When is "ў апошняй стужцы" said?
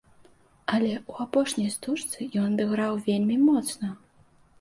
1.09-2.27